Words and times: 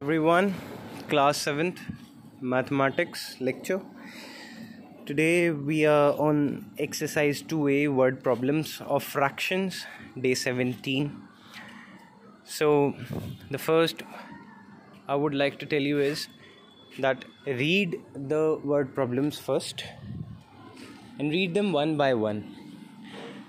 everyone 0.00 0.54
class 1.08 1.38
7th 1.44 1.78
mathematics 2.40 3.34
lecture. 3.40 3.80
Today 5.06 5.50
we 5.50 5.86
are 5.86 6.12
on 6.12 6.70
exercise 6.78 7.42
2a 7.42 7.92
word 7.92 8.22
problems 8.22 8.80
of 8.86 9.02
fractions 9.02 9.86
day 10.20 10.34
17 10.34 11.20
so 12.44 12.94
the 13.50 13.58
first 13.58 14.04
i 15.08 15.16
would 15.16 15.34
like 15.34 15.58
to 15.58 15.66
tell 15.66 15.82
you 15.82 15.98
is 15.98 16.28
that 17.00 17.24
read 17.46 18.00
the 18.14 18.60
word 18.62 18.94
problems 18.94 19.40
first 19.48 19.84
and 21.18 21.32
read 21.32 21.54
them 21.54 21.72
one 21.72 21.96
by 21.96 22.14
one. 22.14 22.54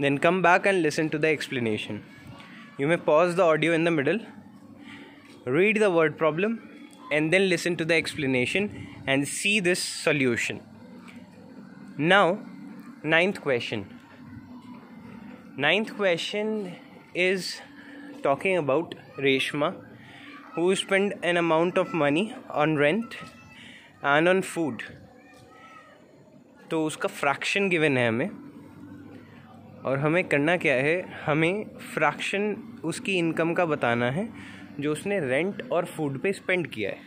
Then 0.00 0.16
come 0.16 0.40
back 0.40 0.64
and 0.64 0.80
listen 0.80 1.10
to 1.10 1.18
the 1.18 1.28
explanation. 1.28 2.04
You 2.78 2.86
may 2.86 2.96
pause 2.96 3.34
the 3.34 3.42
audio 3.42 3.72
in 3.74 3.84
the 3.84 3.90
middle 3.90 4.20
read 5.44 5.80
the 5.80 5.90
word 5.90 6.16
problem 6.18 6.60
and 7.10 7.32
then 7.32 7.48
listen 7.48 7.76
to 7.76 7.84
the 7.84 7.94
explanation 7.94 8.88
and 9.06 9.26
see 9.26 9.60
this 9.60 9.82
solution. 9.82 10.60
Now, 11.96 12.38
ninth 13.02 13.40
question. 13.40 13.86
Ninth 15.56 15.96
question 15.96 16.76
is 17.14 17.60
talking 18.22 18.56
about 18.56 18.94
Reshma 19.18 19.74
who 20.54 20.74
spent 20.76 21.14
an 21.22 21.36
amount 21.36 21.78
of 21.78 21.94
money 21.94 22.34
on 22.50 22.76
rent 22.76 23.16
and 24.02 24.28
on 24.28 24.42
food. 24.42 24.82
तो 26.70 26.84
उसका 26.84 27.08
fraction 27.08 27.68
given 27.68 27.96
है 27.98 28.06
हमें 28.08 28.30
और 29.84 29.98
हमें 29.98 30.22
करना 30.28 30.56
क्या 30.64 30.74
है 30.74 30.96
हमें 31.26 31.64
फ्रैक्शन 31.94 32.54
उसकी 32.84 33.16
इनकम 33.18 33.52
का 33.54 33.64
बताना 33.66 34.10
है 34.10 34.26
जो 34.80 34.92
उसने 34.92 35.18
रेंट 35.20 35.62
और 35.72 35.84
फ़ूड 35.86 36.20
पे 36.20 36.32
स्पेंड 36.32 36.66
किया 36.66 36.90
है। 36.90 37.06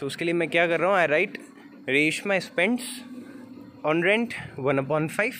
तो 0.00 0.06
उसके 0.06 0.24
लिए 0.24 0.34
मैं 0.34 0.48
क्या 0.48 0.66
कर 0.66 0.80
रहा 0.80 0.90
हूँ? 0.90 0.98
I 0.98 1.06
right 1.06 1.38
Reshma 1.88 2.38
spends 2.38 2.82
on 3.86 4.02
rent 4.04 4.34
one 4.58 4.78
upon 4.78 5.08
five 5.08 5.34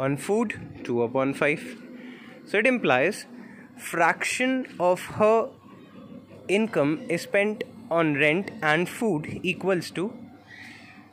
on 0.00 0.16
food 0.16 0.52
two 0.86 0.98
upon 1.00 1.32
five 1.32 1.58
so 2.50 2.58
it 2.58 2.66
implies 2.66 3.24
fraction 3.80 4.64
of 4.80 5.10
her 5.12 6.46
income 6.50 6.98
spent 7.12 7.64
on 7.92 8.14
rent 8.16 8.50
and 8.64 8.86
food 8.88 9.26
equals 9.44 9.92
to 9.92 10.10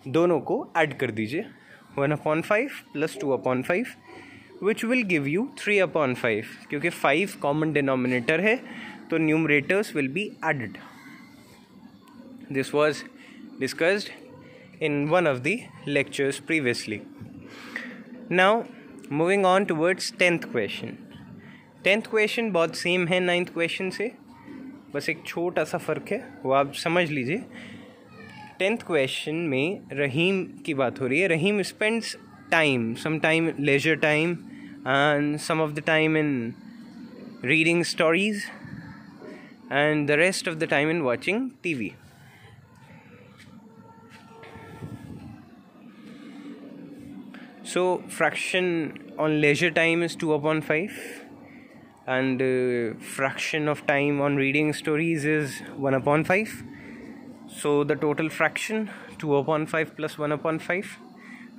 दोनों 0.08 0.40
को 0.42 0.56
ऐड 0.78 0.98
कर 0.98 1.12
दीजिए। 1.12 1.46
One 1.98 2.12
upon 2.12 2.42
five 2.42 2.70
plus 2.94 3.18
two 3.22 3.30
upon 3.32 3.62
five 3.64 3.86
which 4.64 4.84
will 4.86 5.02
give 5.04 5.28
you 5.28 5.48
three 5.58 5.78
upon 5.80 6.14
five 6.16 6.46
क्योंकि 6.70 6.90
five 6.90 7.30
common 7.42 7.74
denominator 7.74 8.42
है। 8.42 8.56
तो 9.12 9.18
numerators 9.18 9.96
will 9.96 10.08
be 10.08 10.24
added 10.46 10.78
this 12.52 12.74
was 12.76 13.04
discussed 13.60 14.10
in 14.84 15.06
one 15.06 15.28
of 15.28 15.38
the 15.38 15.58
lectures 15.88 16.40
previously 16.40 17.02
now 18.32 18.62
moving 19.12 19.46
on 19.46 19.66
towards 19.66 20.14
tenth 20.20 20.40
question 20.40 20.98
tenth 21.84 22.02
question 22.02 22.52
बहुत 22.52 22.76
same 22.76 23.08
है 23.08 23.20
ninth 23.20 23.54
question 23.54 23.90
से. 23.90 24.12
बस 24.94 25.10
एक 25.10 25.24
छोटा 25.26 25.64
सा 25.64 25.78
फ़र्क 25.78 26.12
है, 26.12 26.18
वो 26.46 26.52
आप 26.52 26.74
समझ 26.74 27.10
लीजिए। 27.10 27.44
टेंथ 28.60 28.78
क्वेश्चन 28.78 29.36
में 29.36 29.82
रहीम 29.92 30.44
की 30.66 30.74
बात 30.74 31.02
हो 31.02 31.08
रही 31.08 31.20
है। 31.20 31.28
Rahim 31.28 31.62
spends 31.62 32.18
time 32.52 32.94
some 32.94 33.20
time 33.20 33.52
leisure 33.60 33.96
time 33.96 34.32
and 34.88 35.38
some 35.38 35.62
of 35.62 35.72
the 35.72 35.80
time 35.80 36.18
in 36.18 36.54
reading 37.46 37.84
stories 37.84 38.44
and 39.72 40.10
the 40.10 40.18
rest 40.18 40.48
of 40.48 40.60
the 40.60 40.68
time 40.68 40.90
in 40.90 41.04
watching 41.04 41.52
TV. 41.64 41.94
So, 47.64 48.04
fraction 48.10 49.14
on 49.18 49.40
leisure 49.40 49.72
time 49.72 50.04
is 50.04 50.16
2 50.16 50.34
upon 50.34 50.62
5, 50.62 50.92
and 52.06 52.42
uh, 52.42 53.00
fraction 53.00 53.70
of 53.70 53.86
time 53.88 54.20
on 54.20 54.36
reading 54.36 54.74
stories 54.74 55.24
is 55.24 55.62
1 55.78 55.94
upon 55.94 56.26
5. 56.26 56.64
So, 57.48 57.86
the 57.86 57.96
total 57.96 58.30
fraction 58.30 58.90
2 59.20 59.36
upon 59.38 59.68
5 59.68 59.96
plus 59.96 60.18
1 60.18 60.32
upon 60.34 60.60
5 60.60 60.98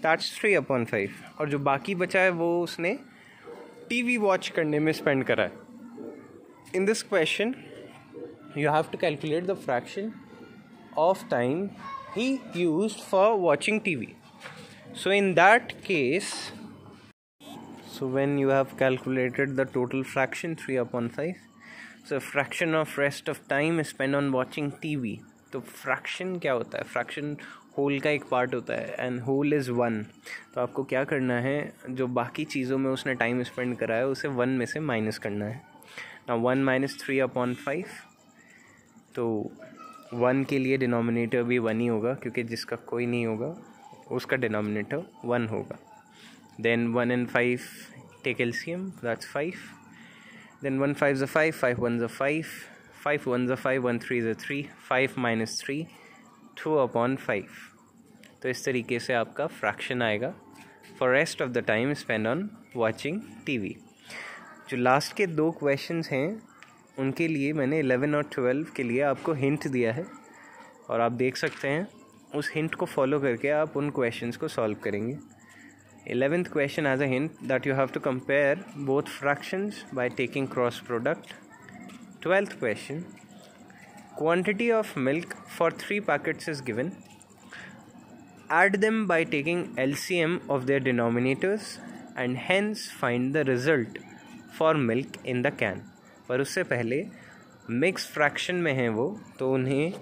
that's 0.02 0.30
3 0.36 0.54
upon 0.60 0.84
5 0.86 1.10
और 1.40 1.48
जो 1.48 1.58
बाकी 1.66 1.94
बचा 1.94 2.20
है 2.20 2.30
वो 2.38 2.48
उसने 2.62 2.92
TV 3.88 4.16
watch 4.24 4.48
करने 4.56 4.78
में 4.78 4.92
spend 4.92 5.24
करा 5.24 5.44
है 5.44 5.52
in 6.76 6.84
this 6.86 7.02
question 7.02 7.54
you 8.54 8.68
have 8.68 8.90
to 8.90 8.96
calculate 8.96 9.46
the 9.46 9.56
fraction 9.56 10.14
of 10.96 11.28
time 11.28 11.70
he 12.14 12.40
used 12.54 13.00
for 13.00 13.36
watching 13.36 13.80
TV. 13.80 14.14
So, 14.94 15.10
in 15.10 15.34
that 15.34 15.82
case, 15.82 16.52
so 17.86 18.06
when 18.06 18.36
you 18.38 18.48
have 18.48 18.76
calculated 18.76 19.56
the 19.56 19.64
total 19.64 20.04
fraction 20.04 20.56
3 20.56 20.76
upon 20.76 21.08
5, 21.08 21.34
so 22.04 22.20
fraction 22.20 22.74
of 22.74 22.98
rest 22.98 23.28
of 23.28 23.46
time 23.48 23.80
is 23.80 23.88
spent 23.88 24.14
on 24.14 24.32
watching 24.32 24.72
TV. 24.72 25.18
तो 25.52 25.60
fraction 25.60 26.38
क्या 26.42 26.52
होता 26.52 26.78
है 26.78 26.84
fraction 26.92 27.36
whole 27.76 27.98
का 28.00 28.10
एक 28.10 28.22
part 28.30 28.54
होता 28.54 28.74
है 28.74 29.06
and 29.06 29.20
whole 29.22 29.54
is 29.54 29.70
one 29.70 30.02
तो 30.54 30.60
आपको 30.60 30.84
क्या 30.92 31.02
करना 31.10 31.34
है 31.40 31.56
जो 31.90 32.06
बाकी 32.18 32.44
चीज़ों 32.54 32.78
में 32.78 32.90
उसने 32.90 33.14
टाइम 33.22 33.42
स्पेंड 33.42 33.76
करा 33.78 33.96
है 33.96 34.06
उसे 34.08 34.28
वन 34.38 34.48
में 34.58 34.64
से 34.66 34.80
माइनस 34.80 35.18
करना 35.26 35.46
है 35.46 35.60
ना 36.28 36.34
one 36.46 36.64
minus 36.64 36.98
three 37.00 37.18
upon 37.20 37.54
five 37.64 37.84
तो 39.14 39.26
वन 40.14 40.42
के 40.44 40.58
लिए 40.58 40.76
डिनोमिनेटर 40.78 41.42
भी 41.42 41.58
वन 41.58 41.80
ही 41.80 41.86
होगा, 41.86 42.14
क्योंकि 42.14 42.42
जिसका 42.44 42.76
कोई 42.88 43.06
नहीं 43.06 43.26
होगा, 43.26 43.54
उसका 44.10 44.36
डिनोमिनेटर 44.36 45.04
वन 45.24 45.46
होगा। 45.48 45.78
Then 46.60 46.86
one 46.92 47.10
and 47.10 47.26
five 47.28 47.60
take 48.24 48.40
LCM 48.40 48.88
that's 49.02 49.32
five 49.32 49.52
then 50.62 50.78
one 50.78 50.92
fives 51.16 51.24
five 51.24 51.52
five 51.52 51.80
ones 51.98 52.06
five 52.08 52.44
five 53.04 53.20
ones 53.46 53.54
five 53.54 53.82
one 53.82 53.98
threes 54.20 54.34
three 54.40 54.62
five 54.88 55.14
minus 55.18 55.60
three 55.64 55.82
two 56.62 56.74
upon 56.76 57.16
five 57.16 57.46
तो 58.42 58.48
इस 58.48 58.64
तरीके 58.64 58.98
से 59.00 59.14
आपका 59.14 59.46
फ्रैक्शन 59.46 60.02
आएगा। 60.02 60.34
For 60.98 61.12
rest 61.14 61.42
of 61.42 61.50
the 61.50 61.58
time 61.66 61.92
spend 61.94 62.26
on 62.26 62.48
watching 62.76 63.20
T 63.46 63.58
V 63.58 63.76
जो 64.70 64.76
last 64.76 65.16
के 65.16 65.26
दो 65.26 65.50
questions 65.50 66.08
हैं 66.10 66.28
उनके 66.98 67.28
लिए 67.28 67.52
मैंने 67.52 67.78
इलेवन 67.78 68.14
और 68.14 68.22
ट्वेल्व 68.22 68.66
के 68.76 68.82
लिए 68.82 69.00
आपको 69.02 69.32
हिंट 69.32 69.68
दिया 69.68 69.92
है। 69.92 70.06
और 70.90 71.00
आप 71.00 71.12
देख 71.12 71.36
सकते 71.36 71.68
हैं, 71.68 71.88
उस 72.34 72.52
हिंट 72.54 72.74
को 72.74 72.86
फॉलो 72.86 73.20
करके 73.20 73.48
आप 73.48 73.76
उन 73.76 73.90
क्वेश्चंस 73.90 74.36
को 74.36 74.48
सॉल्व 74.48 74.76
करेंगे। 74.84 75.18
Eleventh 76.06 76.44
question 76.44 76.86
as 76.86 77.02
a 77.02 77.06
hint 77.06 77.30
that 77.44 77.66
you 77.66 77.74
have 77.74 77.86
to 77.86 78.00
compare 78.00 78.64
both 78.76 79.02
fractions 79.02 79.84
by 79.94 80.08
taking 80.08 80.48
cross 80.48 80.80
product 80.80 81.34
twelfth 82.22 82.58
question 82.58 83.00
quantity 84.18 84.70
of 84.70 84.98
milk 84.98 85.34
for 85.58 85.72
three 85.72 86.00
packets 86.00 86.48
is 86.48 86.62
given 86.62 86.92
add 88.50 88.74
them 88.80 89.06
by 89.06 89.24
taking 89.24 89.60
LCM 89.76 90.34
of 90.48 90.66
their 90.66 90.80
denominators 90.80 91.78
and 92.16 92.36
hence 92.36 92.90
find 92.90 93.34
the 93.34 93.44
result 93.44 93.96
for 94.52 94.74
milk 94.74 95.16
in 95.24 95.42
the 95.42 95.50
can. 95.50 95.91
पर 96.32 96.40
उससे 96.40 96.62
पहले 96.64 97.04
mix 97.70 98.06
fraction 98.12 98.54
में 98.56 98.72
हैं 98.74 98.88
वो 98.88 99.04
तो 99.38 99.52
उन्हें 99.52 99.92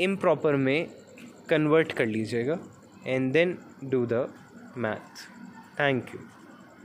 improper 0.00 0.56
में 0.56 0.86
convert 1.50 1.92
कर 1.92 2.06
लीजिएगा 2.06 2.58
and 3.06 3.32
then 3.32 3.56
do 3.84 4.04
the 4.06 4.26
math 4.76 5.24
thank 5.80 6.14
you 6.14 6.20